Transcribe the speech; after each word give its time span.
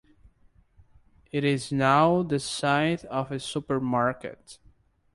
It 1.31 1.43
is 1.43 1.71
now 1.71 2.23
the 2.23 2.39
site 2.39 3.05
of 3.05 3.31
a 3.31 3.39
supermarket. 3.39 4.57